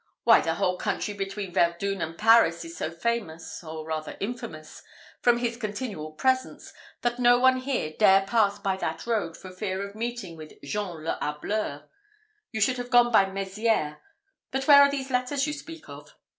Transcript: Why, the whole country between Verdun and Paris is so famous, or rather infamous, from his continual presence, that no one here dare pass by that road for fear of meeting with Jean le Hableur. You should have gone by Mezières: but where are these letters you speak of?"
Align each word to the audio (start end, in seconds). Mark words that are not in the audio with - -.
Why, 0.23 0.41
the 0.41 0.55
whole 0.55 0.77
country 0.79 1.13
between 1.13 1.53
Verdun 1.53 2.01
and 2.01 2.17
Paris 2.17 2.65
is 2.65 2.75
so 2.75 2.89
famous, 2.89 3.63
or 3.63 3.85
rather 3.85 4.17
infamous, 4.19 4.81
from 5.21 5.37
his 5.37 5.57
continual 5.57 6.13
presence, 6.13 6.73
that 7.03 7.19
no 7.19 7.37
one 7.37 7.57
here 7.57 7.93
dare 7.99 8.25
pass 8.25 8.57
by 8.57 8.77
that 8.77 9.05
road 9.05 9.37
for 9.37 9.51
fear 9.51 9.87
of 9.87 9.93
meeting 9.93 10.35
with 10.35 10.53
Jean 10.63 11.03
le 11.03 11.19
Hableur. 11.21 11.83
You 12.51 12.61
should 12.61 12.77
have 12.77 12.89
gone 12.89 13.11
by 13.11 13.25
Mezières: 13.25 13.99
but 14.49 14.67
where 14.67 14.81
are 14.81 14.89
these 14.89 15.11
letters 15.11 15.45
you 15.45 15.53
speak 15.53 15.87
of?" 15.87 16.11